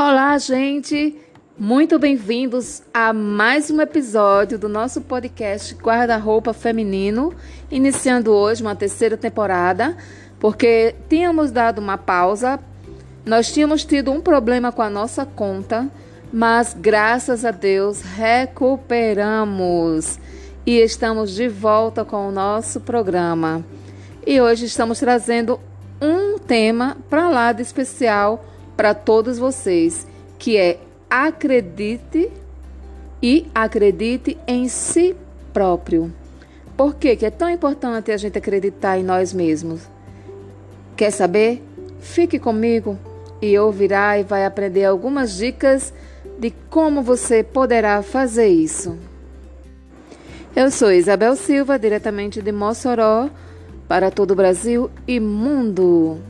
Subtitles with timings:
[0.00, 1.16] Olá, gente!
[1.58, 7.34] Muito bem-vindos a mais um episódio do nosso podcast Guarda-Roupa Feminino,
[7.68, 9.96] iniciando hoje uma terceira temporada,
[10.38, 12.60] porque tínhamos dado uma pausa,
[13.26, 15.88] nós tínhamos tido um problema com a nossa conta,
[16.32, 18.56] mas graças a Deus recuperamos
[20.64, 23.64] e estamos de volta com o nosso programa.
[24.24, 25.58] E hoje estamos trazendo
[26.00, 28.44] um tema para lá de especial
[28.78, 30.06] para todos vocês,
[30.38, 30.78] que é
[31.10, 32.30] acredite
[33.20, 35.16] e acredite em si
[35.52, 36.12] próprio.
[36.76, 39.80] Por que, que é tão importante a gente acreditar em nós mesmos?
[40.96, 41.60] Quer saber?
[41.98, 42.96] Fique comigo
[43.42, 45.92] e ouvirá e vai aprender algumas dicas
[46.38, 48.96] de como você poderá fazer isso.
[50.54, 53.28] Eu sou Isabel Silva, diretamente de Mossoró,
[53.88, 56.20] para todo o Brasil e mundo.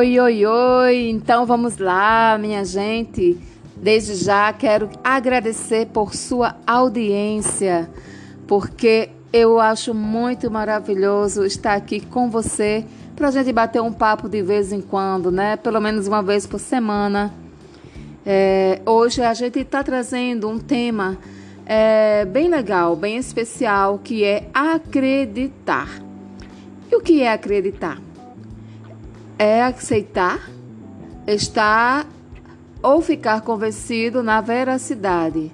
[0.00, 1.10] Oi, oi, oi!
[1.10, 3.38] Então vamos lá, minha gente.
[3.76, 7.86] Desde já quero agradecer por sua audiência,
[8.46, 12.82] porque eu acho muito maravilhoso estar aqui com você
[13.14, 15.58] para a gente bater um papo de vez em quando, né?
[15.58, 17.30] Pelo menos uma vez por semana.
[18.24, 21.18] É, hoje a gente está trazendo um tema
[21.66, 25.90] é, bem legal, bem especial, que é acreditar.
[26.90, 28.00] E o que é acreditar?
[29.40, 30.50] É aceitar,
[31.26, 32.06] estar
[32.82, 35.50] ou ficar convencido na veracidade,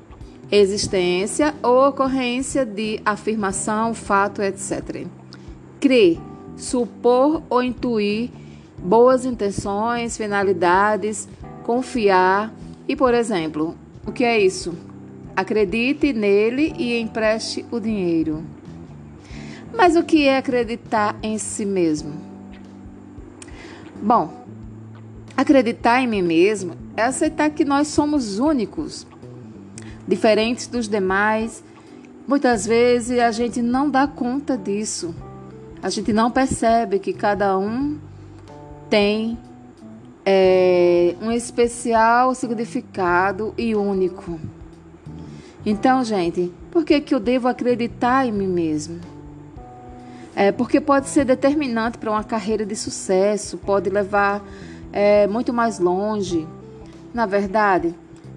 [0.51, 5.06] existência ou ocorrência de afirmação, fato, etc.
[5.78, 6.19] Crer,
[6.56, 8.31] supor ou intuir
[8.77, 11.28] boas intenções, finalidades,
[11.62, 12.53] confiar
[12.89, 14.75] e, por exemplo, o que é isso?
[15.37, 18.43] Acredite nele e empreste o dinheiro.
[19.72, 22.25] Mas o que é acreditar em si mesmo?
[24.03, 24.45] Bom,
[25.37, 29.07] acreditar em mim mesmo é aceitar que nós somos únicos,
[30.07, 31.62] diferentes dos demais.
[32.27, 35.15] Muitas vezes a gente não dá conta disso.
[35.83, 37.99] A gente não percebe que cada um
[38.91, 39.39] tem
[40.25, 44.41] é, um especial significado e único.
[45.65, 49.01] Então, gente, por que, que eu devo acreditar em mim mesmo?
[50.39, 54.45] É, porque pode ser determinante para uma carreira de sucesso, pode levar
[54.93, 56.47] é, muito mais longe.
[57.15, 57.95] Na verdade,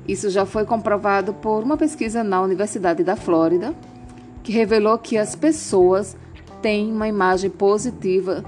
[0.07, 3.75] isso já foi comprovado por uma pesquisa na Universidade da Flórida,
[4.41, 6.15] que revelou que as pessoas
[6.61, 8.45] têm uma imagem positiva,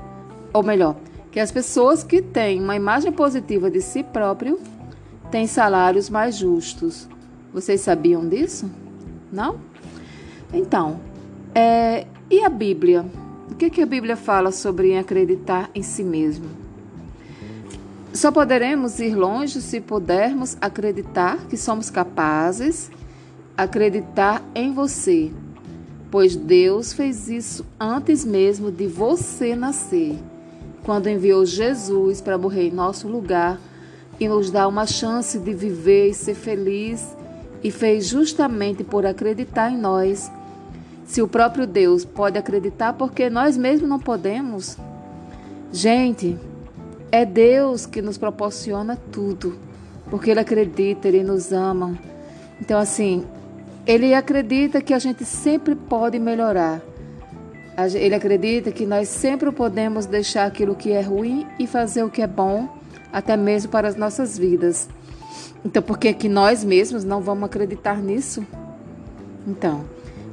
[0.53, 0.95] ou melhor,
[1.29, 4.61] que as pessoas que têm uma imagem positiva de si próprio
[5.29, 7.05] têm salários mais justos.
[7.53, 8.71] Vocês sabiam disso?
[9.29, 9.59] Não?
[10.53, 11.01] Então,
[11.53, 13.05] é, e a Bíblia?
[13.51, 16.45] O que, que a Bíblia fala sobre acreditar em si mesmo?
[18.13, 22.89] Só poderemos ir longe se pudermos acreditar que somos capazes,
[23.55, 25.31] acreditar em você,
[26.09, 30.17] pois Deus fez isso antes mesmo de você nascer,
[30.83, 33.59] quando enviou Jesus para morrer em nosso lugar
[34.19, 37.15] e nos dar uma chance de viver e ser feliz,
[37.61, 40.31] e fez justamente por acreditar em nós
[41.05, 44.77] se o próprio Deus pode acreditar, porque nós mesmos não podemos?
[45.71, 46.37] Gente,
[47.11, 49.57] é Deus que nos proporciona tudo,
[50.09, 51.97] porque Ele acredita, Ele nos ama.
[52.59, 53.25] Então, assim,
[53.85, 56.81] Ele acredita que a gente sempre pode melhorar.
[57.95, 62.21] Ele acredita que nós sempre podemos deixar aquilo que é ruim e fazer o que
[62.21, 62.69] é bom,
[63.11, 64.87] até mesmo para as nossas vidas.
[65.65, 68.45] Então, por que, que nós mesmos não vamos acreditar nisso?
[69.47, 69.83] Então,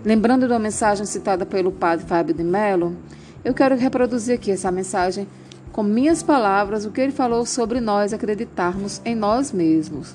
[0.04, 2.97] Lembrando da mensagem citada pelo padre Fábio de Mello,
[3.44, 5.26] eu quero reproduzir aqui essa mensagem
[5.72, 10.14] com minhas palavras, o que ele falou sobre nós acreditarmos em nós mesmos.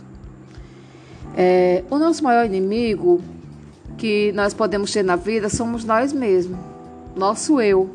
[1.36, 3.22] É, o nosso maior inimigo
[3.98, 6.60] que nós podemos ter na vida somos nós mesmos,
[7.16, 7.90] nosso eu.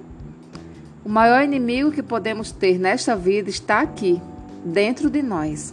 [1.04, 4.20] O maior inimigo que podemos ter nesta vida está aqui,
[4.62, 5.72] dentro de nós.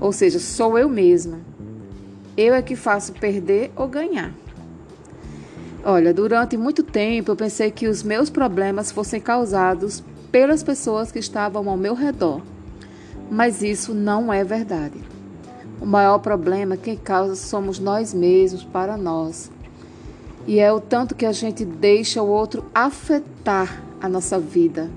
[0.00, 1.40] Ou seja, sou eu mesma.
[2.36, 4.32] Eu é que faço perder ou ganhar.
[5.88, 10.02] Olha, durante muito tempo eu pensei que os meus problemas fossem causados
[10.32, 12.42] pelas pessoas que estavam ao meu redor.
[13.30, 14.98] Mas isso não é verdade.
[15.80, 19.48] O maior problema quem causa somos nós mesmos para nós.
[20.44, 24.90] E é o tanto que a gente deixa o outro afetar a nossa vida.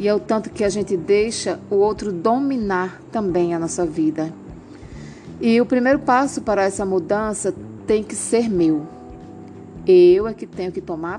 [0.00, 4.34] E é o tanto que a gente deixa o outro dominar também a nossa vida.
[5.40, 7.54] E o primeiro passo para essa mudança
[7.86, 8.97] tem que ser meu.
[9.90, 11.18] Eu é que tenho que tomar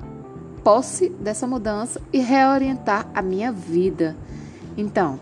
[0.62, 4.16] posse dessa mudança e reorientar a minha vida.
[4.76, 5.18] Então,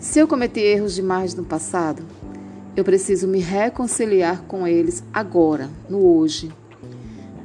[0.00, 2.02] se eu cometi erros demais no passado,
[2.74, 6.50] eu preciso me reconciliar com eles agora, no hoje.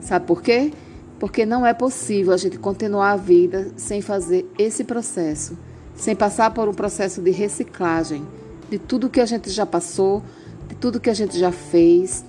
[0.01, 0.73] Sabe por quê?
[1.19, 5.55] Porque não é possível a gente continuar a vida sem fazer esse processo,
[5.93, 8.25] sem passar por um processo de reciclagem
[8.71, 10.23] de tudo que a gente já passou,
[10.67, 12.25] de tudo que a gente já fez.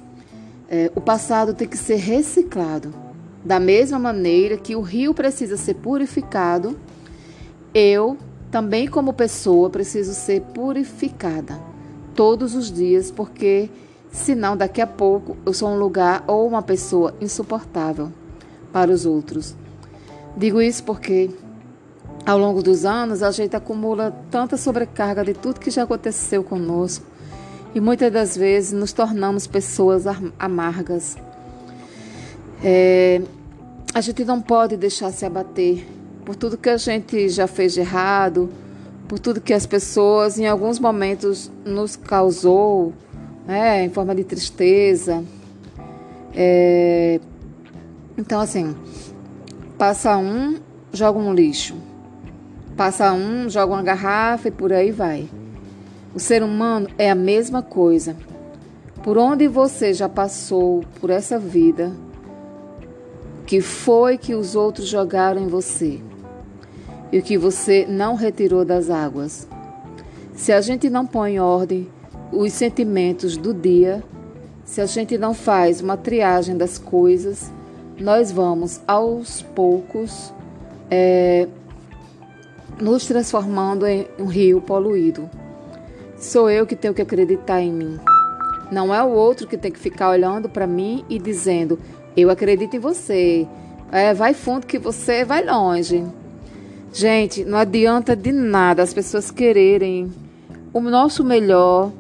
[0.69, 3.04] É, o passado tem que ser reciclado.
[3.45, 6.79] Da mesma maneira que o rio precisa ser purificado,
[7.75, 8.17] eu
[8.51, 11.61] também, como pessoa, preciso ser purificada
[12.15, 13.69] todos os dias, porque
[14.11, 18.11] senão daqui a pouco eu sou um lugar ou uma pessoa insuportável
[18.73, 19.55] para os outros.
[20.37, 21.31] Digo isso porque
[22.25, 27.05] ao longo dos anos a gente acumula tanta sobrecarga de tudo que já aconteceu conosco
[27.75, 30.05] e muitas das vezes nos tornamos pessoas
[30.39, 31.17] amargas.
[32.63, 33.21] É,
[33.93, 35.87] a gente não pode deixar se abater
[36.25, 38.51] por tudo que a gente já fez de errado,
[39.07, 42.93] por tudo que as pessoas em alguns momentos nos causou,
[43.47, 45.23] né, em forma de tristeza.
[46.35, 47.21] É,
[48.17, 48.75] então, assim,
[49.77, 50.59] passa um,
[50.93, 51.77] joga um lixo.
[52.77, 55.29] Passa um, joga uma garrafa e por aí vai.
[56.15, 58.17] O ser humano é a mesma coisa.
[59.03, 61.93] Por onde você já passou por essa vida,
[63.47, 66.01] que foi que os outros jogaram em você
[67.13, 69.47] e o que você não retirou das águas.
[70.35, 71.89] Se a gente não põe em ordem
[72.33, 74.03] os sentimentos do dia,
[74.65, 77.53] se a gente não faz uma triagem das coisas,
[78.01, 80.33] nós vamos aos poucos
[80.91, 81.47] é,
[82.81, 85.31] nos transformando em um rio poluído.
[86.17, 88.01] Sou eu que tenho que acreditar em mim.
[88.73, 91.79] Não é o outro que tem que ficar olhando para mim e dizendo:
[92.17, 93.47] eu acredito em você.
[93.91, 96.05] É, vai fundo que você vai longe.
[96.93, 100.13] Gente, não adianta de nada as pessoas quererem
[100.73, 101.93] o nosso melhor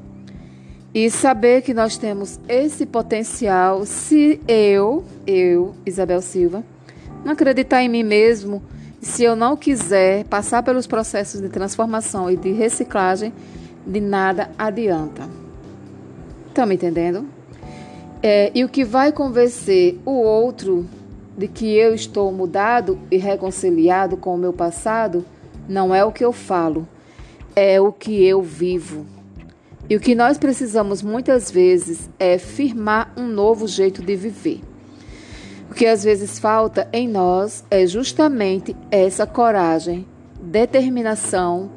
[0.94, 6.62] e saber que nós temos esse potencial se eu, eu, Isabel Silva,
[7.25, 8.62] não acreditar em mim mesmo,
[9.00, 13.32] se eu não quiser passar pelos processos de transformação e de reciclagem,
[13.84, 15.28] de nada adianta.
[16.46, 17.26] Estão me entendendo?
[18.26, 20.88] É, e o que vai convencer o outro
[21.37, 25.26] de que eu estou mudado e reconciliado com o meu passado
[25.69, 26.88] não é o que eu falo,
[27.55, 29.05] é o que eu vivo.
[29.91, 34.62] E o que nós precisamos muitas vezes é firmar um novo jeito de viver.
[35.70, 40.06] O que às vezes falta em nós é justamente essa coragem,
[40.41, 41.70] determinação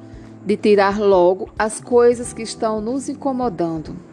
[0.46, 4.07] de tirar logo as coisas que estão nos incomodando.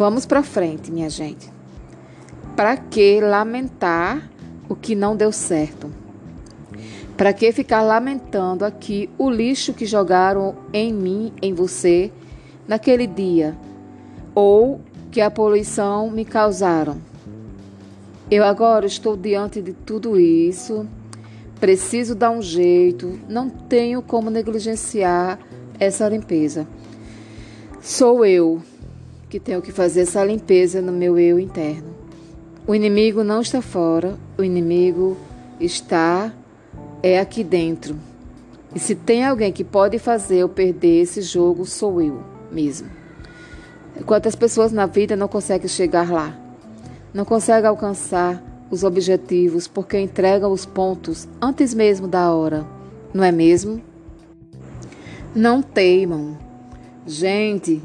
[0.00, 1.52] Vamos para frente, minha gente.
[2.56, 4.30] Para que lamentar
[4.66, 5.92] o que não deu certo?
[7.18, 12.10] Para que ficar lamentando aqui o lixo que jogaram em mim, em você,
[12.66, 13.54] naquele dia?
[14.34, 14.80] Ou
[15.10, 16.96] que a poluição me causaram?
[18.30, 20.88] Eu agora estou diante de tudo isso,
[21.60, 25.38] preciso dar um jeito, não tenho como negligenciar
[25.78, 26.66] essa limpeza.
[27.82, 28.62] Sou eu
[29.30, 31.94] que tenho que fazer essa limpeza no meu eu interno.
[32.66, 35.16] O inimigo não está fora, o inimigo
[35.60, 36.32] está
[37.00, 37.96] é aqui dentro.
[38.74, 42.20] E se tem alguém que pode fazer eu perder esse jogo, sou eu
[42.50, 42.90] mesmo.
[44.04, 46.36] Quantas pessoas na vida não conseguem chegar lá?
[47.14, 52.66] Não conseguem alcançar os objetivos porque entregam os pontos antes mesmo da hora,
[53.14, 53.80] não é mesmo?
[55.34, 56.36] Não teimam.
[57.06, 57.80] Gente,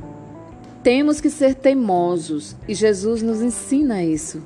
[0.86, 4.40] temos que ser teimosos e Jesus nos ensina isso.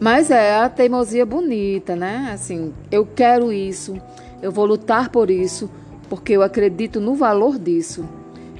[0.00, 2.28] Mas é a teimosia bonita, né?
[2.34, 3.96] Assim, eu quero isso,
[4.42, 5.70] eu vou lutar por isso,
[6.08, 8.04] porque eu acredito no valor disso.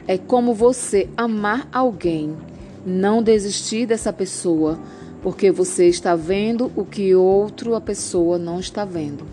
[0.07, 2.37] É como você amar alguém,
[2.87, 4.79] não desistir dessa pessoa,
[5.21, 9.26] porque você está vendo o que outra pessoa não está vendo.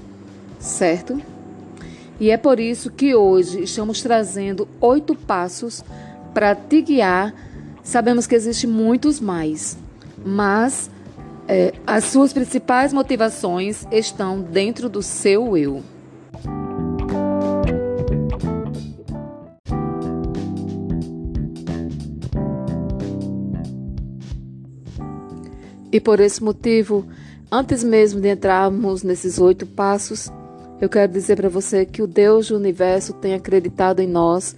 [0.58, 1.22] Certo?
[2.20, 5.84] E é por isso que hoje estamos trazendo oito passos
[6.34, 7.47] para te guiar
[7.88, 9.78] Sabemos que existem muitos mais,
[10.26, 10.92] mas
[11.48, 15.82] é, as suas principais motivações estão dentro do seu eu.
[25.90, 27.08] E por esse motivo,
[27.50, 30.30] antes mesmo de entrarmos nesses oito passos,
[30.82, 34.58] eu quero dizer para você que o Deus do universo tem acreditado em nós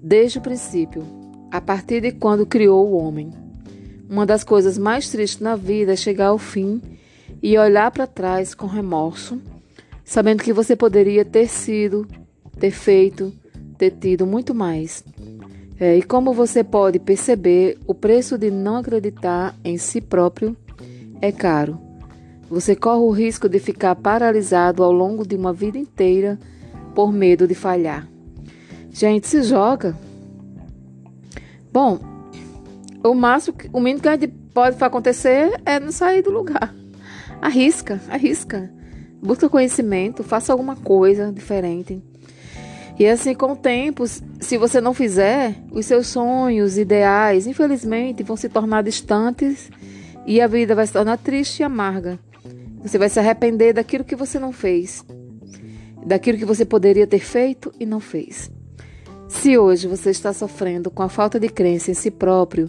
[0.00, 1.19] desde o princípio
[1.50, 3.30] a partir de quando criou o homem.
[4.08, 6.80] uma das coisas mais tristes na vida é chegar ao fim
[7.42, 9.40] e olhar para trás com remorso,
[10.04, 12.06] sabendo que você poderia ter sido,
[12.58, 13.32] ter feito,
[13.78, 15.04] ter tido muito mais.
[15.78, 20.56] É, e como você pode perceber, o preço de não acreditar em si próprio
[21.22, 21.78] é caro.
[22.50, 26.38] Você corre o risco de ficar paralisado ao longo de uma vida inteira
[26.94, 28.08] por medo de falhar.
[28.90, 29.96] Gente, se joga.
[31.72, 31.98] Bom,
[33.04, 36.74] o máximo, o mínimo que a gente pode acontecer é não sair do lugar.
[37.40, 38.70] Arrisca, arrisca.
[39.22, 42.02] Busca conhecimento, faça alguma coisa diferente.
[42.98, 48.36] E assim, com o tempo, se você não fizer, os seus sonhos, ideais, infelizmente, vão
[48.36, 49.70] se tornar distantes
[50.26, 52.18] e a vida vai se tornar triste e amarga.
[52.82, 55.04] Você vai se arrepender daquilo que você não fez,
[56.04, 58.50] daquilo que você poderia ter feito e não fez.
[59.30, 62.68] Se hoje você está sofrendo com a falta de crença em si próprio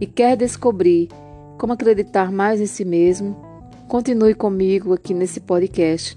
[0.00, 1.08] e quer descobrir
[1.58, 3.36] como acreditar mais em si mesmo,
[3.88, 6.16] continue comigo aqui nesse podcast.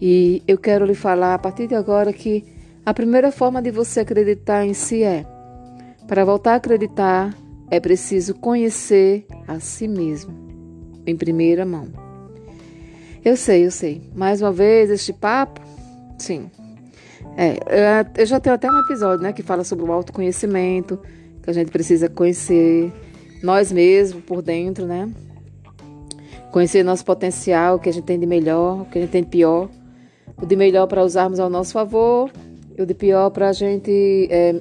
[0.00, 2.44] E eu quero lhe falar a partir de agora que
[2.86, 5.26] a primeira forma de você acreditar em si é:
[6.06, 7.36] para voltar a acreditar,
[7.68, 10.32] é preciso conhecer a si mesmo,
[11.04, 11.88] em primeira mão.
[13.24, 14.08] Eu sei, eu sei.
[14.14, 15.60] Mais uma vez, este papo,
[16.16, 16.48] sim.
[17.42, 21.00] É, eu já tenho até um episódio, né, que fala sobre o autoconhecimento,
[21.42, 22.92] que a gente precisa conhecer
[23.42, 25.08] nós mesmos por dentro, né?
[26.52, 29.22] Conhecer nosso potencial, o que a gente tem de melhor, o que a gente tem
[29.22, 29.70] de pior.
[30.36, 32.30] O de melhor para usarmos ao nosso favor
[32.76, 34.60] e o de pior para a gente é,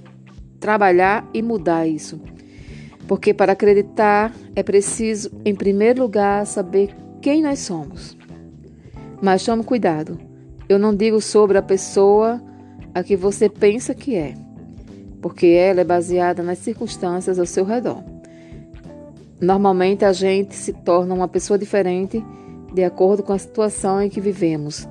[0.57, 2.17] trabalhar e mudar isso.
[3.09, 8.17] Porque para acreditar é preciso, em primeiro lugar, saber quem nós somos.
[9.21, 10.17] Mas tome cuidado.
[10.69, 12.41] Eu não digo sobre a pessoa
[12.93, 14.34] a que você pensa que é,
[15.22, 18.03] porque ela é baseada nas circunstâncias ao seu redor.
[19.39, 22.24] Normalmente a gente se torna uma pessoa diferente
[22.74, 24.88] de acordo com a situação em que vivemos.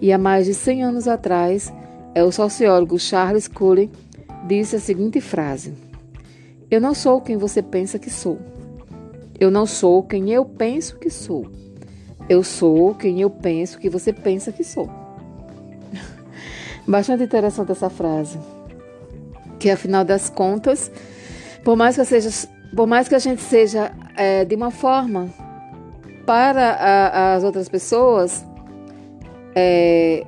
[0.00, 1.72] E há mais de 100 anos atrás,
[2.14, 3.90] é o sociólogo Charles Cullen
[4.46, 5.72] disse a seguinte frase:
[6.72, 8.38] eu não sou quem você pensa que sou.
[9.38, 11.46] Eu não sou quem eu penso que sou.
[12.30, 14.88] Eu sou quem eu penso que você pensa que sou.
[16.86, 18.38] Bastante interessante essa frase.
[19.58, 20.90] Que afinal das contas,
[21.64, 25.28] por mais que, seja, por mais que a gente seja é, de uma forma
[26.26, 28.44] para a, as outras pessoas,
[29.54, 30.26] é,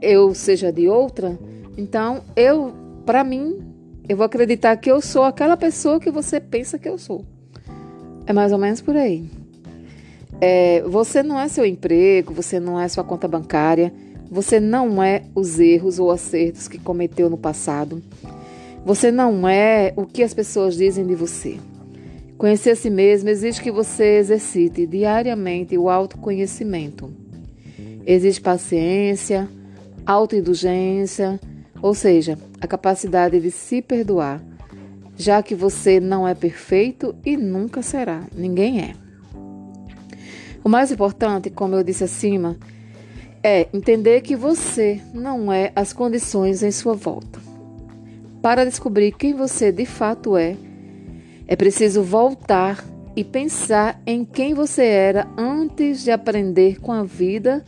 [0.00, 1.38] eu seja de outra,
[1.76, 2.72] então eu,
[3.04, 3.60] para mim,
[4.08, 7.24] eu vou acreditar que eu sou aquela pessoa que você pensa que eu sou.
[8.26, 9.24] É mais ou menos por aí.
[10.40, 13.92] É, você não é seu emprego, você não é sua conta bancária,
[14.32, 18.02] você não é os erros ou acertos que cometeu no passado.
[18.82, 21.58] Você não é o que as pessoas dizem de você.
[22.38, 27.12] Conhecer a si mesmo exige que você exercite diariamente o autoconhecimento.
[28.06, 29.46] Existe paciência,
[30.06, 31.38] autoindulgência,
[31.82, 34.42] ou seja, a capacidade de se perdoar,
[35.14, 38.94] já que você não é perfeito e nunca será, ninguém é.
[40.64, 42.56] O mais importante, como eu disse acima,
[43.42, 47.40] é entender que você não é as condições em sua volta.
[48.40, 50.56] Para descobrir quem você de fato é,
[51.46, 52.84] é preciso voltar
[53.16, 57.64] e pensar em quem você era antes de aprender com a vida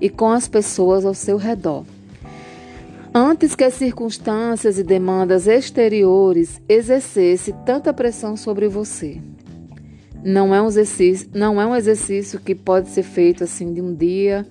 [0.00, 1.84] e com as pessoas ao seu redor.
[3.14, 9.20] Antes que as circunstâncias e demandas exteriores exercessem tanta pressão sobre você.
[10.24, 13.94] Não é um exercício, não é um exercício que pode ser feito assim de um
[13.94, 14.46] dia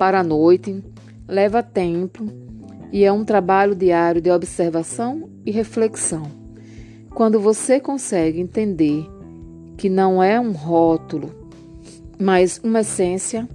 [0.00, 0.82] para a noite,
[1.28, 2.24] leva tempo
[2.90, 6.22] e é um trabalho diário de observação e reflexão.
[7.10, 9.06] Quando você consegue entender
[9.76, 11.34] que não é um rótulo,
[12.18, 13.46] mas uma essência,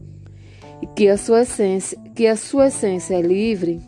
[0.84, 3.82] e que a sua essência, que a sua essência é livre,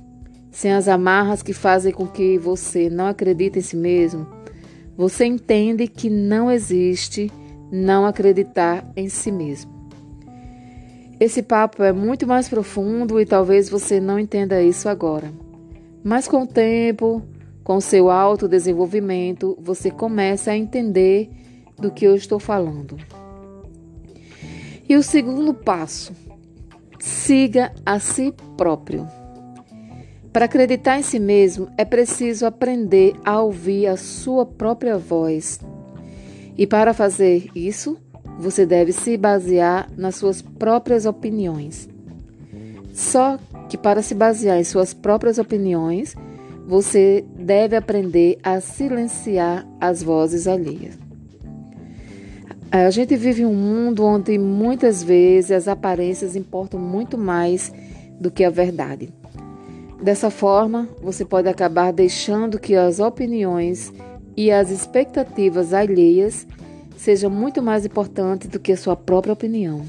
[0.49, 4.25] sem as amarras que fazem com que você não acredite em si mesmo,
[4.97, 7.31] você entende que não existe
[7.71, 9.76] não acreditar em si mesmo.
[11.19, 15.31] Esse papo é muito mais profundo e talvez você não entenda isso agora.
[16.03, 17.23] Mas com o tempo,
[17.63, 21.29] com seu autodesenvolvimento, você começa a entender
[21.75, 22.97] do que eu estou falando.
[24.87, 26.13] E o segundo passo:
[26.99, 29.07] siga a si próprio.
[30.31, 35.59] Para acreditar em si mesmo, é preciso aprender a ouvir a sua própria voz.
[36.55, 37.97] E para fazer isso,
[38.37, 41.89] você deve se basear nas suas próprias opiniões.
[42.93, 43.37] Só
[43.69, 46.15] que para se basear em suas próprias opiniões,
[46.67, 50.97] você deve aprender a silenciar as vozes alheias.
[52.69, 57.71] A gente vive um mundo onde muitas vezes as aparências importam muito mais
[58.19, 59.09] do que a verdade.
[60.01, 63.91] Dessa forma, você pode acabar deixando que as opiniões
[64.35, 66.45] e as expectativas alheias
[66.97, 69.81] sejam muito mais importantes do que a sua própria opinião.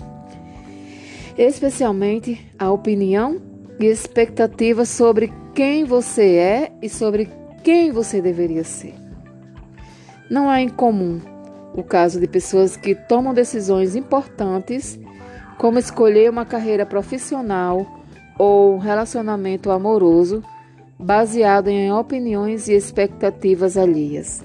[1.36, 3.40] Especialmente a opinião
[3.80, 7.28] e expectativas sobre quem você é e sobre
[7.64, 8.94] quem você deveria ser.
[10.30, 11.20] Não é incomum
[11.74, 14.98] o caso de pessoas que tomam decisões importantes,
[15.56, 17.86] como escolher uma carreira profissional
[18.38, 20.42] ou um relacionamento amoroso,
[20.98, 24.44] baseado em opiniões e expectativas alheias.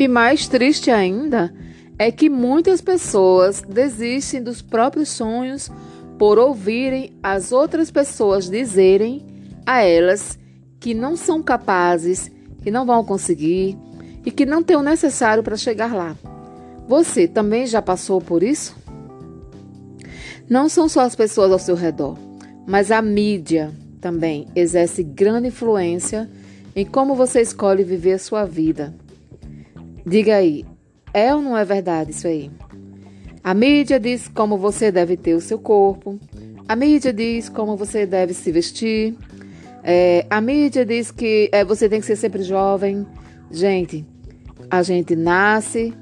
[0.00, 1.52] E mais triste ainda
[1.98, 5.70] é que muitas pessoas desistem dos próprios sonhos
[6.18, 9.26] por ouvirem as outras pessoas dizerem
[9.66, 10.38] a elas
[10.80, 13.76] que não são capazes, que não vão conseguir
[14.24, 16.16] e que não têm o necessário para chegar lá.
[16.88, 18.74] Você também já passou por isso?
[20.48, 22.16] Não são só as pessoas ao seu redor,
[22.66, 26.26] mas a mídia também exerce grande influência
[26.74, 28.94] em como você escolhe viver a sua vida.
[30.06, 30.64] Diga aí,
[31.12, 32.50] é ou não é verdade isso aí?
[33.42, 36.18] A mídia diz como você deve ter o seu corpo,
[36.68, 39.16] a mídia diz como você deve se vestir,
[39.82, 43.06] é, a mídia diz que é, você tem que ser sempre jovem.
[43.50, 44.06] Gente,
[44.70, 45.92] a gente nasce,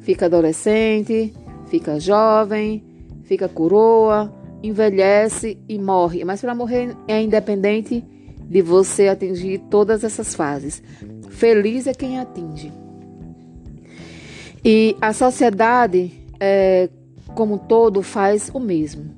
[0.00, 1.32] fica adolescente,
[1.66, 2.84] fica jovem,
[3.22, 6.24] fica coroa, envelhece e morre.
[6.24, 8.04] Mas para morrer é independente
[8.40, 10.82] de você atingir todas essas fases.
[11.28, 12.72] Feliz é quem atinge.
[14.70, 16.90] E a sociedade, é,
[17.34, 19.14] como um todo, faz o mesmo.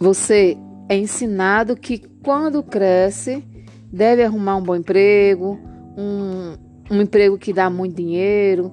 [0.00, 0.56] Você
[0.88, 3.44] é ensinado que quando cresce
[3.92, 5.60] deve arrumar um bom emprego,
[5.94, 6.54] um,
[6.90, 8.72] um emprego que dá muito dinheiro,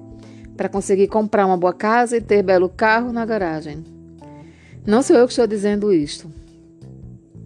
[0.56, 3.84] para conseguir comprar uma boa casa e ter belo carro na garagem.
[4.86, 6.32] Não sou eu que estou dizendo isto,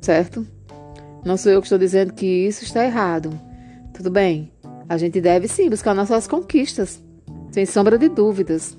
[0.00, 0.46] certo?
[1.24, 3.32] Não sou eu que estou dizendo que isso está errado.
[3.92, 4.52] Tudo bem,
[4.90, 7.00] a gente deve sim buscar nossas conquistas,
[7.52, 8.76] sem sombra de dúvidas.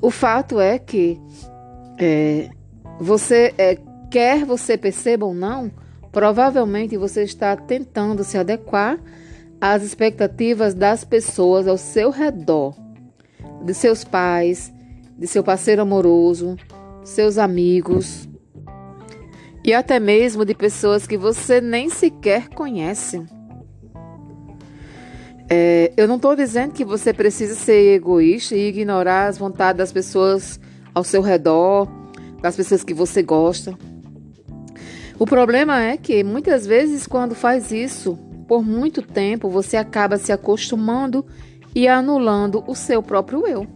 [0.00, 1.20] O fato é que
[1.98, 2.48] é,
[3.00, 3.76] você é,
[4.08, 5.72] quer você perceba ou não,
[6.12, 8.96] provavelmente você está tentando se adequar
[9.60, 12.76] às expectativas das pessoas ao seu redor,
[13.64, 14.72] de seus pais,
[15.18, 16.56] de seu parceiro amoroso,
[17.02, 18.28] seus amigos
[19.64, 23.20] e até mesmo de pessoas que você nem sequer conhece.
[25.48, 29.92] É, eu não estou dizendo que você precisa ser egoísta e ignorar as vontades das
[29.92, 30.58] pessoas
[30.94, 31.88] ao seu redor,
[32.40, 33.76] das pessoas que você gosta.
[35.18, 40.32] O problema é que muitas vezes, quando faz isso por muito tempo, você acaba se
[40.32, 41.24] acostumando
[41.74, 43.66] e anulando o seu próprio eu.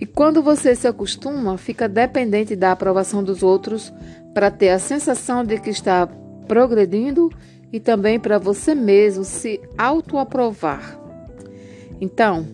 [0.00, 3.92] E quando você se acostuma, fica dependente da aprovação dos outros
[4.32, 6.06] para ter a sensação de que está
[6.46, 7.30] progredindo
[7.72, 10.98] e também para você mesmo se autoaprovar.
[12.00, 12.46] Então,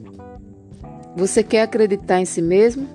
[1.17, 2.89] você quer acreditar em si mesmo?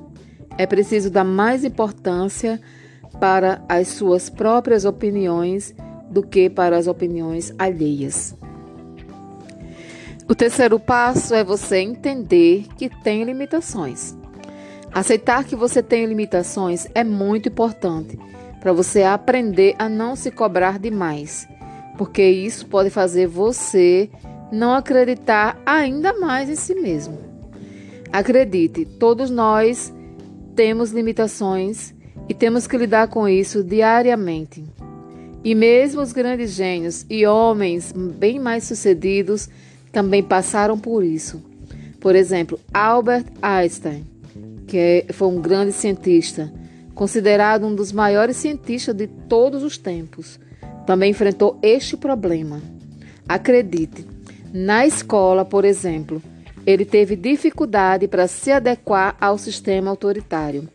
[0.57, 2.59] É preciso dar mais importância
[3.19, 5.73] para as suas próprias opiniões
[6.09, 8.35] do que para as opiniões alheias.
[10.27, 14.15] O terceiro passo é você entender que tem limitações.
[14.91, 18.19] Aceitar que você tem limitações é muito importante
[18.59, 21.47] para você aprender a não se cobrar demais,
[21.99, 24.09] porque isso pode fazer você
[24.53, 27.19] não acreditar ainda mais em si mesmo.
[28.09, 29.93] Acredite, todos nós
[30.55, 31.93] temos limitações
[32.29, 34.63] e temos que lidar com isso diariamente.
[35.43, 39.49] E mesmo os grandes gênios e homens bem mais sucedidos
[39.91, 41.43] também passaram por isso.
[41.99, 44.05] Por exemplo, Albert Einstein,
[44.67, 46.49] que é, foi um grande cientista,
[46.95, 50.39] considerado um dos maiores cientistas de todos os tempos,
[50.89, 52.59] também enfrentou este problema.
[53.27, 54.07] Acredite,
[54.51, 56.19] na escola, por exemplo,
[56.65, 60.67] ele teve dificuldade para se adequar ao sistema autoritário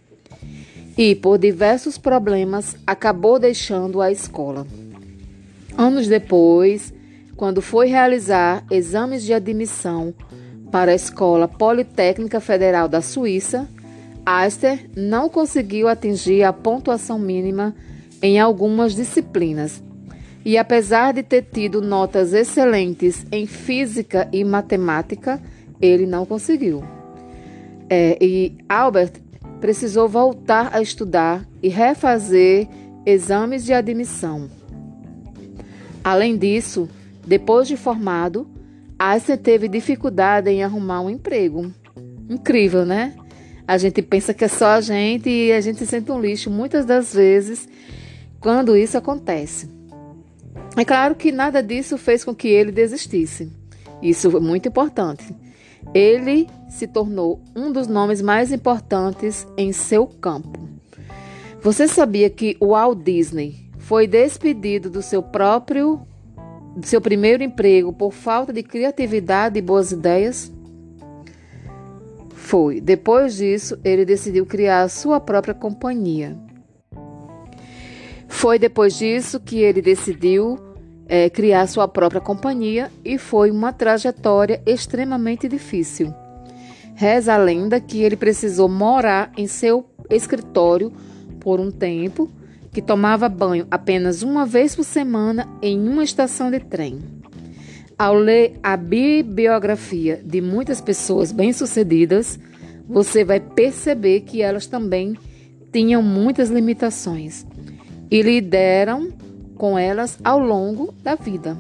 [0.97, 4.65] e, por diversos problemas, acabou deixando a escola.
[5.77, 6.95] Anos depois,
[7.37, 10.15] quando foi realizar exames de admissão
[10.71, 13.69] para a Escola Politécnica Federal da Suíça,
[14.25, 17.75] Aster não conseguiu atingir a pontuação mínima
[18.23, 19.83] em algumas disciplinas.
[20.45, 25.41] E apesar de ter tido notas excelentes em física e matemática,
[25.81, 26.85] ele não conseguiu.
[27.89, 29.13] É, e Albert
[29.61, 32.69] precisou voltar a estudar e refazer
[33.07, 34.51] exames de admissão.
[36.03, 36.89] Além disso,
[37.27, 38.47] depois de formado,
[38.99, 41.73] Einstein teve dificuldade em arrumar um emprego.
[42.29, 43.15] Incrível, né?
[43.67, 46.51] A gente pensa que é só a gente e a gente se sente um lixo
[46.51, 47.67] muitas das vezes
[48.39, 49.71] quando isso acontece.
[50.77, 53.51] É claro que nada disso fez com que ele desistisse.
[54.03, 55.35] Isso é muito importante.
[55.95, 60.69] Ele se tornou um dos nomes mais importantes em seu campo.
[61.63, 66.07] Você sabia que o Walt Disney foi despedido do seu próprio
[66.77, 70.53] do seu primeiro emprego por falta de criatividade e boas ideias?
[72.35, 72.81] Foi.
[72.81, 76.37] Depois disso, ele decidiu criar sua própria companhia.
[78.35, 80.59] Foi depois disso que ele decidiu
[81.09, 86.13] é, criar sua própria companhia e foi uma trajetória extremamente difícil.
[86.95, 90.93] Reza a lenda que ele precisou morar em seu escritório
[91.41, 92.29] por um tempo,
[92.71, 96.99] que tomava banho apenas uma vez por semana em uma estação de trem.
[97.97, 102.39] Ao ler a bibliografia de muitas pessoas bem-sucedidas,
[102.87, 105.17] você vai perceber que elas também
[105.73, 107.47] tinham muitas limitações
[108.15, 109.09] e lideram
[109.57, 111.59] com elas ao longo da vida.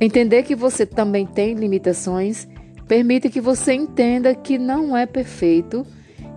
[0.00, 2.48] Entender que você também tem limitações
[2.88, 5.86] permite que você entenda que não é perfeito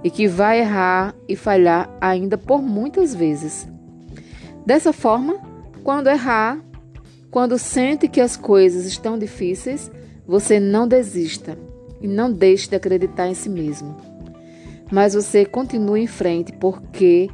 [0.03, 3.67] e que vai errar e falhar ainda por muitas vezes.
[4.63, 5.35] Dessa forma,
[5.83, 6.63] quando errar,
[7.31, 9.89] quando sente que as coisas estão difíceis,
[10.27, 11.57] você não desista
[11.99, 13.97] e não deixe de acreditar em si mesmo.
[14.91, 17.31] Mas você continue em frente porque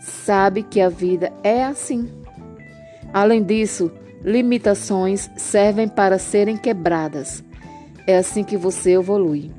[0.00, 2.08] sabe que a vida é assim.
[3.12, 3.90] Além disso,
[4.22, 7.42] limitações servem para serem quebradas.
[8.06, 9.50] É assim que você evolui.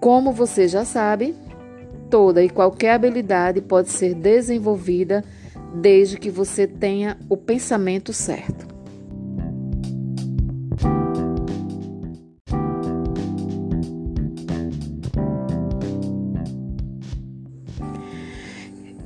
[0.00, 1.34] Como você já sabe,
[2.10, 5.24] toda e qualquer habilidade pode ser desenvolvida
[5.74, 8.79] desde que você tenha o pensamento certo.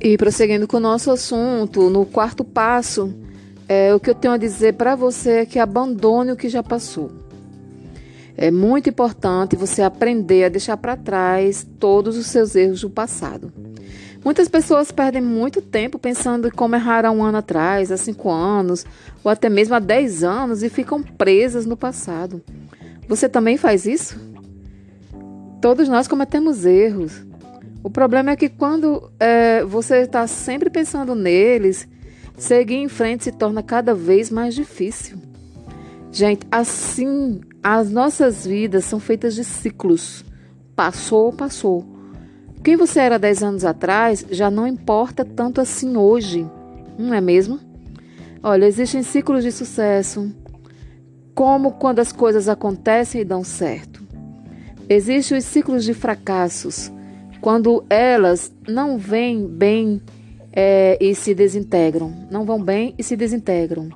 [0.05, 3.11] E prosseguindo com o nosso assunto, no quarto passo,
[3.67, 6.61] é, o que eu tenho a dizer para você é que abandone o que já
[6.61, 7.09] passou.
[8.37, 13.51] É muito importante você aprender a deixar para trás todos os seus erros do passado.
[14.23, 18.85] Muitas pessoas perdem muito tempo pensando em como erraram um ano atrás, há cinco anos,
[19.23, 22.43] ou até mesmo há dez anos e ficam presas no passado.
[23.07, 24.19] Você também faz isso?
[25.59, 27.25] Todos nós cometemos erros.
[27.85, 31.87] O problema é que quando é, você está sempre pensando neles,
[32.35, 35.19] seguir em frente se torna cada vez mais difícil.
[36.11, 40.25] Gente, assim, as nossas vidas são feitas de ciclos.
[40.75, 41.85] Passou, passou.
[42.63, 46.43] Quem você era 10 anos atrás já não importa tanto assim hoje,
[46.97, 47.59] não é mesmo?
[48.41, 50.33] Olha, existem ciclos de sucesso,
[51.35, 54.03] como quando as coisas acontecem e dão certo.
[54.89, 56.91] Existem os ciclos de fracassos,
[57.45, 60.01] quando elas não vêm bem
[60.51, 63.89] é, e se desintegram, não vão bem e se desintegram.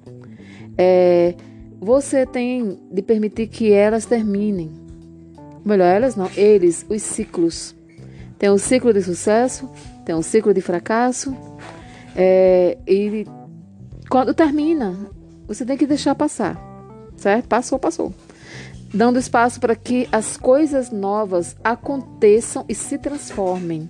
[0.78, 1.34] É,
[1.82, 4.72] você tem de permitir que elas terminem.
[5.66, 7.76] Melhor, elas não, eles, os ciclos.
[8.38, 9.68] Tem um ciclo de sucesso,
[10.06, 11.36] tem um ciclo de fracasso,
[12.16, 13.26] é, e
[14.12, 14.96] quando termina,
[15.48, 16.56] você tem que deixar passar,
[17.18, 17.48] certo?
[17.48, 18.14] Passou, passou
[18.94, 23.90] dando espaço para que as coisas novas aconteçam e se transformem.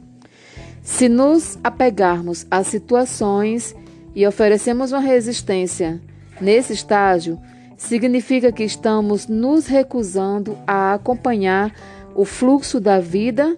[0.82, 3.76] Se nos apegarmos às situações
[4.16, 6.02] e oferecemos uma resistência
[6.42, 7.40] nesse estágio,
[7.78, 11.74] significa que estamos nos recusando a acompanhar
[12.16, 13.58] o fluxo da vida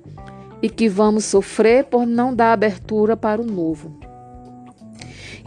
[0.61, 3.99] e que vamos sofrer por não dar abertura para o novo.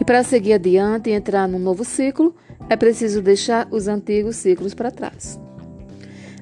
[0.01, 2.35] E para seguir adiante e entrar num novo ciclo,
[2.69, 5.39] é preciso deixar os antigos ciclos para trás.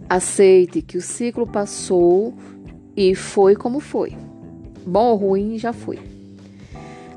[0.08, 2.34] Aceite que o ciclo passou
[2.96, 4.16] e foi como foi.
[4.86, 5.98] Bom ou ruim, já foi.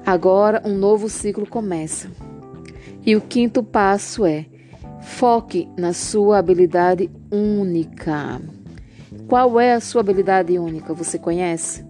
[0.05, 2.09] Agora um novo ciclo começa.
[3.05, 4.45] E o quinto passo é:
[5.01, 8.41] foque na sua habilidade única.
[9.27, 10.93] Qual é a sua habilidade única?
[10.93, 11.83] Você conhece?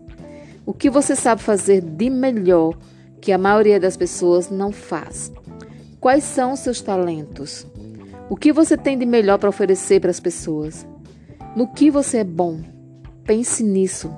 [0.66, 2.78] O que você sabe fazer de melhor
[3.22, 5.32] que a maioria das pessoas não faz?
[6.00, 7.68] Quais são os seus talentos?
[8.28, 10.88] O que você tem de melhor para oferecer para as pessoas?
[11.56, 12.60] No que você é bom?
[13.24, 14.12] Pense nisso.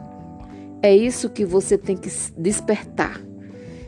[0.81, 3.21] É isso que você tem que despertar.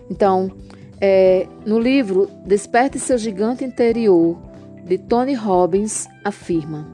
[0.09, 0.51] Então,
[0.99, 4.37] é, no livro Desperte seu gigante interior,
[4.83, 6.85] de Tony Robbins, afirma: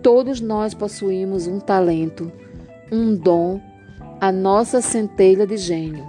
[0.00, 2.30] Todos nós possuímos um talento,
[2.92, 3.60] um dom,
[4.20, 6.04] a nossa centelha de gênio,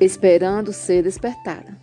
[0.00, 1.75] esperando ser despertada.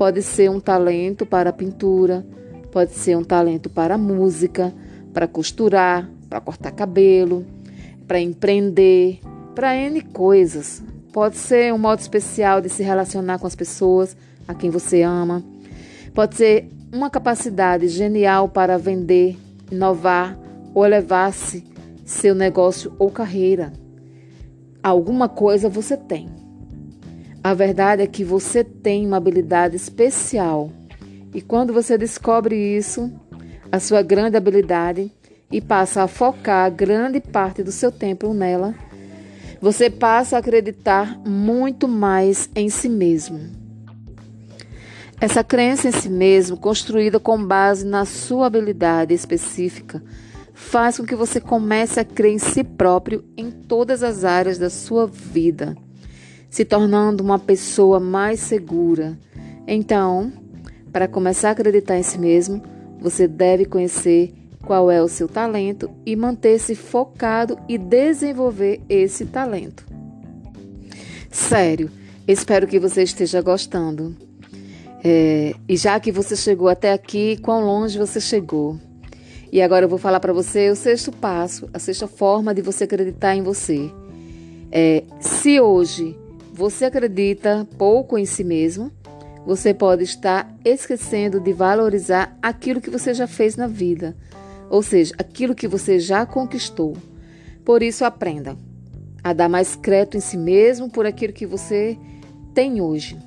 [0.00, 2.24] Pode ser um talento para pintura,
[2.72, 4.72] Pode ser um talento para música,
[5.12, 7.44] para costurar, para cortar cabelo,
[8.08, 9.20] para empreender,
[9.54, 10.82] para N coisas.
[11.12, 14.16] Pode ser um modo especial de se relacionar com as pessoas
[14.48, 15.44] a quem você ama.
[16.14, 19.36] Pode ser uma capacidade genial para vender,
[19.70, 20.38] inovar
[20.72, 21.62] ou elevar-se
[22.06, 23.70] seu negócio ou carreira.
[24.82, 26.49] Alguma coisa você tem.
[27.42, 30.70] A verdade é que você tem uma habilidade especial.
[31.32, 33.10] E quando você descobre isso,
[33.72, 35.10] a sua grande habilidade,
[35.50, 38.74] e passa a focar grande parte do seu tempo nela,
[39.60, 43.40] você passa a acreditar muito mais em si mesmo.
[45.20, 50.02] Essa crença em si mesmo, construída com base na sua habilidade específica,
[50.54, 54.70] faz com que você comece a crer em si próprio em todas as áreas da
[54.70, 55.76] sua vida,
[56.50, 59.16] se tornando uma pessoa mais segura.
[59.66, 60.32] Então,
[60.92, 62.60] para começar a acreditar em si mesmo,
[63.00, 69.86] você deve conhecer qual é o seu talento e manter-se focado e desenvolver esse talento.
[71.30, 71.90] Sério,
[72.26, 74.16] espero que você esteja gostando.
[75.02, 78.76] É, e já que você chegou até aqui, quão longe você chegou?
[79.52, 82.84] E agora eu vou falar para você o sexto passo, a sexta forma de você
[82.84, 83.90] acreditar em você.
[84.70, 86.16] É, se hoje
[86.60, 88.92] você acredita pouco em si mesmo,
[89.46, 94.14] você pode estar esquecendo de valorizar aquilo que você já fez na vida
[94.68, 96.98] ou seja, aquilo que você já conquistou.
[97.64, 98.58] Por isso, aprenda
[99.24, 101.96] a dar mais crédito em si mesmo por aquilo que você
[102.52, 103.18] tem hoje.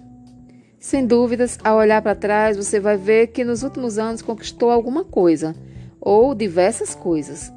[0.79, 5.03] Sem dúvidas, ao olhar para trás, você vai ver que nos últimos anos conquistou alguma
[5.03, 5.55] coisa
[5.99, 7.51] ou diversas coisas.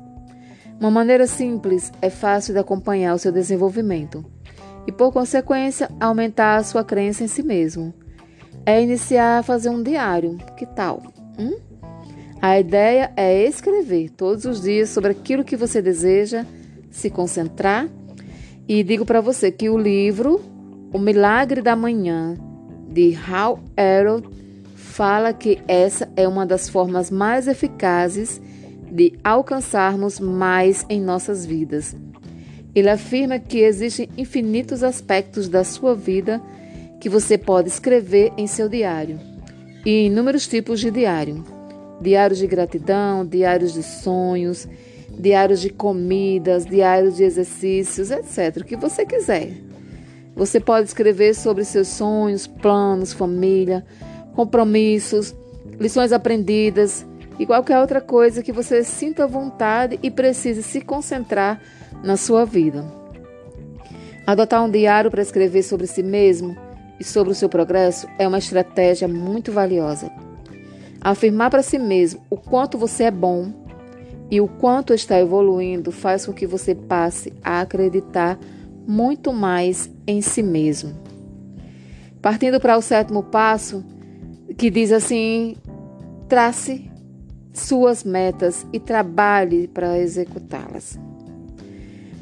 [0.81, 4.25] Uma maneira simples é fácil de acompanhar o seu desenvolvimento
[4.87, 7.93] e, por consequência, aumentar a sua crença em si mesmo.
[8.65, 10.39] É iniciar a fazer um diário.
[10.57, 11.03] Que tal?
[11.39, 11.57] Hum?
[12.41, 16.45] A ideia é escrever todos os dias sobre aquilo que você deseja,
[16.91, 17.89] se concentrar.
[18.69, 20.41] E digo para você que o livro
[20.93, 22.37] O Milagre da Manhã,
[22.89, 24.29] de Hal Herold,
[24.75, 28.41] fala que essa é uma das formas mais eficazes
[28.91, 31.95] de alcançarmos mais em nossas vidas.
[32.77, 36.41] Ele afirma que existem infinitos aspectos da sua vida
[37.01, 39.19] que você pode escrever em seu diário
[39.85, 41.57] e inúmeros tipos de diário
[42.01, 44.69] diários de gratidão, diários de sonhos,
[45.19, 48.59] diários de comidas, diários de exercícios, etc.
[48.61, 49.53] O que você quiser.
[50.35, 53.85] Você pode escrever sobre seus sonhos, planos, família,
[54.35, 55.35] compromissos,
[55.81, 57.07] lições aprendidas
[57.39, 61.61] e qualquer outra coisa que você sinta vontade e precise se concentrar
[62.03, 62.85] na sua vida.
[64.27, 66.57] Adotar um diário para escrever sobre si mesmo
[66.99, 70.11] e sobre o seu progresso é uma estratégia muito valiosa.
[71.01, 73.53] Afirmar para si mesmo o quanto você é bom
[74.31, 78.39] e o quanto está evoluindo faz com que você passe a acreditar
[78.87, 80.95] muito mais em si mesmo.
[82.21, 83.85] Partindo para o sétimo passo,
[84.57, 85.57] que diz assim:
[86.29, 86.91] trace
[87.53, 90.99] suas metas e trabalhe para executá-las.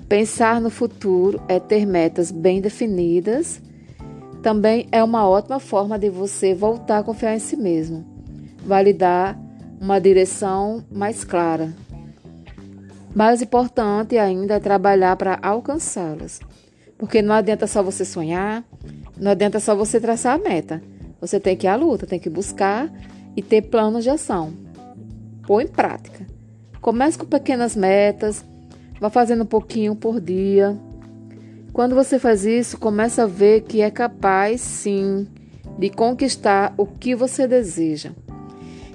[0.08, 3.60] Pensar no futuro é ter metas bem definidas.
[4.42, 8.14] Também é uma ótima forma de você voltar a confiar em si mesmo
[8.64, 9.38] vai lhe dar
[9.80, 11.72] uma direção mais clara.
[13.14, 16.40] Mais importante ainda é trabalhar para alcançá-las.
[16.98, 18.64] Porque não adianta só você sonhar,
[19.16, 20.82] não adianta só você traçar a meta.
[21.20, 22.90] Você tem que ir à luta, tem que buscar
[23.36, 24.52] e ter planos de ação.
[25.46, 26.26] Pôr em prática.
[26.80, 28.44] Comece com pequenas metas,
[29.04, 30.74] vá fazendo um pouquinho por dia.
[31.74, 35.26] Quando você faz isso, começa a ver que é capaz, sim,
[35.78, 38.12] de conquistar o que você deseja.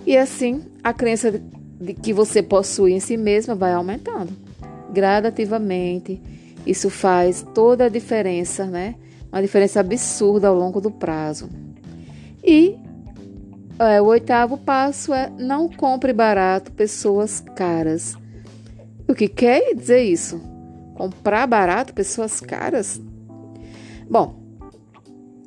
[0.07, 1.39] E assim, a crença
[1.79, 4.33] de que você possui em si mesma vai aumentando
[4.91, 6.19] gradativamente.
[6.65, 8.95] Isso faz toda a diferença, né?
[9.31, 11.51] Uma diferença absurda ao longo do prazo.
[12.43, 12.75] E
[13.77, 18.17] é, o oitavo passo é não compre barato pessoas caras.
[19.09, 20.39] O que quer dizer isso?
[20.93, 23.01] Comprar barato pessoas caras?
[24.07, 24.35] Bom,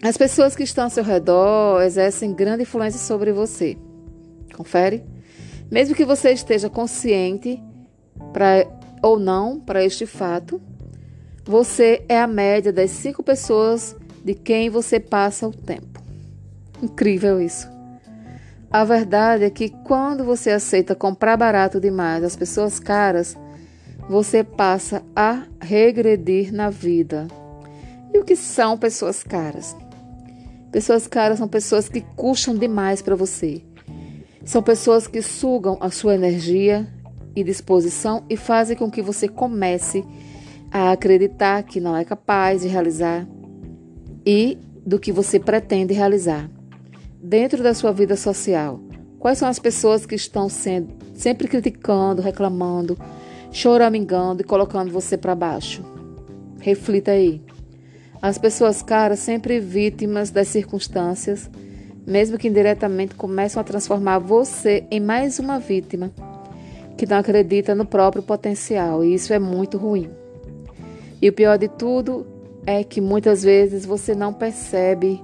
[0.02, 3.78] as pessoas que estão ao seu redor exercem grande influência sobre você.
[4.56, 5.04] Confere?
[5.70, 7.62] Mesmo que você esteja consciente
[8.32, 8.66] pra,
[9.00, 10.60] ou não para este fato,
[11.44, 13.94] você é a média das cinco pessoas
[14.24, 16.02] de quem você passa o tempo.
[16.82, 17.70] Incrível isso.
[18.68, 23.36] A verdade é que quando você aceita comprar barato demais as pessoas caras,
[24.12, 27.26] você passa a regredir na vida.
[28.12, 29.74] E o que são pessoas caras?
[30.70, 33.62] Pessoas caras são pessoas que custam demais para você
[34.44, 36.86] São pessoas que sugam a sua energia
[37.34, 40.04] e disposição e fazem com que você comece
[40.70, 43.26] a acreditar que não é capaz de realizar
[44.26, 46.50] e do que você pretende realizar.
[47.22, 48.78] Dentro da sua vida social,
[49.18, 52.98] quais são as pessoas que estão sendo sempre criticando, reclamando,
[53.52, 55.84] choramingando e colocando você para baixo?
[56.58, 57.42] Reflita aí.
[58.20, 61.50] As pessoas caras sempre vítimas das circunstâncias
[62.06, 66.10] mesmo que indiretamente, começam a transformar você em mais uma vítima
[66.96, 70.10] que não acredita no próprio potencial, e isso é muito ruim.
[71.20, 72.26] E o pior de tudo
[72.66, 75.22] é que muitas vezes você não percebe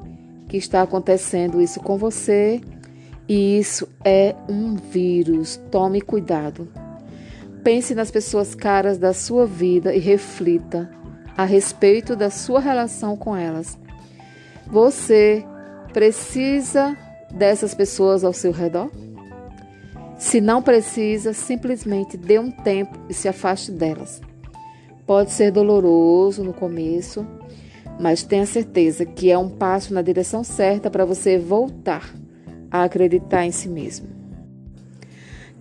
[0.48, 2.60] que está acontecendo isso com você,
[3.28, 5.60] e isso é um vírus.
[5.70, 6.68] Tome cuidado.
[7.62, 10.90] Pense nas pessoas caras da sua vida e reflita
[11.36, 13.78] a respeito da sua relação com elas.
[14.66, 15.44] Você
[15.92, 16.96] Precisa
[17.30, 18.90] dessas pessoas ao seu redor?
[20.18, 24.20] Se não precisa, simplesmente dê um tempo e se afaste delas.
[25.06, 27.26] Pode ser doloroso no começo,
[27.98, 32.14] mas tenha certeza que é um passo na direção certa para você voltar
[32.70, 34.08] a acreditar em si mesmo.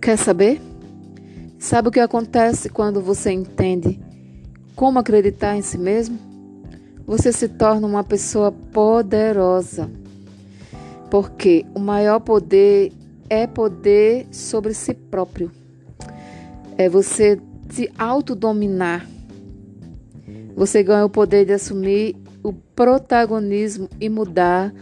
[0.00, 0.60] Quer saber?
[1.58, 4.00] Sabe o que acontece quando você entende
[4.76, 6.16] como acreditar em si mesmo?
[7.04, 9.90] Você se torna uma pessoa poderosa
[11.10, 12.92] porque o maior poder
[13.28, 15.50] é poder sobre si próprio.
[16.76, 17.40] É você
[17.70, 19.04] se autodominar.
[20.54, 24.72] Você ganha o poder de assumir o protagonismo e mudar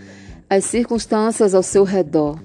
[0.49, 2.39] as circunstâncias ao seu redor.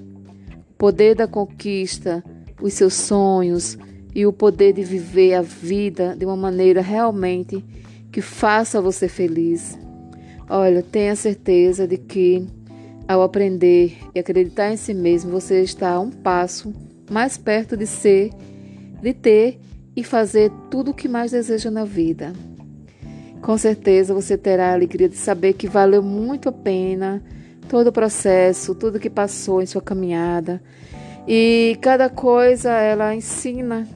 [0.70, 2.24] O poder da conquista,
[2.60, 3.76] os seus sonhos
[4.14, 7.64] e o poder de viver a vida de uma maneira realmente
[8.10, 9.78] que faça você feliz.
[10.48, 12.46] Olha, tenha certeza de que
[13.08, 16.72] ao aprender e acreditar em si mesmo, você está a um passo
[17.10, 18.30] mais perto de ser,
[19.02, 19.58] de ter
[19.94, 22.32] e fazer tudo o que mais deseja na vida.
[23.40, 27.22] Com certeza você terá a alegria de saber que valeu muito a pena
[27.68, 30.62] todo o processo, tudo que passou em sua caminhada.
[31.26, 33.86] E cada coisa ela ensina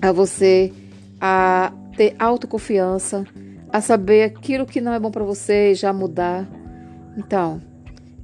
[0.00, 0.72] a você
[1.20, 3.24] a ter autoconfiança,
[3.70, 6.48] a saber aquilo que não é bom para você já mudar.
[7.16, 7.60] Então,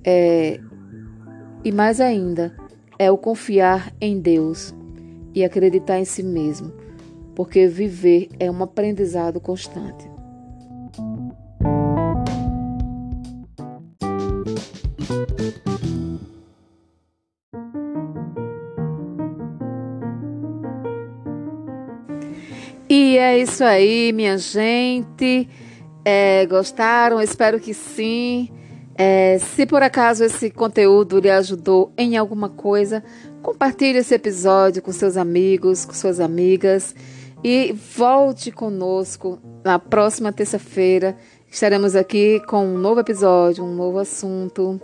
[0.04, 0.60] é,
[1.64, 2.54] e mais ainda,
[2.98, 4.74] é o confiar em Deus
[5.34, 6.72] e acreditar em si mesmo,
[7.34, 10.13] porque viver é um aprendizado constante.
[23.24, 25.48] É isso aí, minha gente.
[26.04, 27.20] É, gostaram?
[27.20, 28.50] Espero que sim.
[28.96, 33.02] É, se por acaso esse conteúdo lhe ajudou em alguma coisa,
[33.42, 36.94] compartilhe esse episódio com seus amigos, com suas amigas
[37.42, 41.16] e volte conosco na próxima terça-feira.
[41.50, 44.80] Estaremos aqui com um novo episódio, um novo assunto.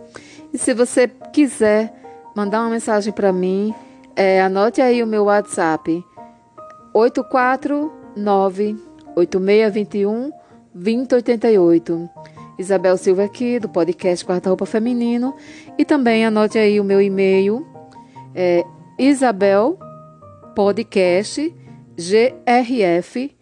[0.53, 1.95] E se você quiser
[2.35, 3.75] mandar uma mensagem para mim,
[4.17, 6.05] é, anote aí o meu WhatsApp:
[6.95, 8.00] 849
[9.17, 10.31] 8621
[10.75, 12.11] 2088.
[12.59, 15.35] Isabel Silva aqui, do podcast Quarta Roupa Feminino.
[15.79, 17.67] E também anote aí o meu e-mail,
[18.35, 18.65] é
[18.99, 19.79] Isabel
[20.55, 21.55] Podcast
[21.97, 23.35] grf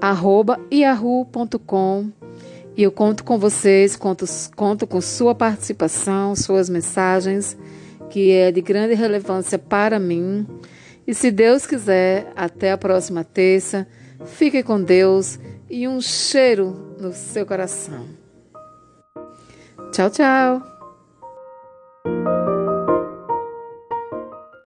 [0.00, 2.10] arroba yahoo.com
[2.76, 4.24] e eu conto com vocês, conto,
[4.56, 7.58] conto com sua participação, suas mensagens,
[8.08, 10.46] que é de grande relevância para mim.
[11.10, 13.84] E se Deus quiser, até a próxima terça.
[14.26, 18.06] Fique com Deus e um cheiro no seu coração.
[19.90, 20.62] Tchau, tchau!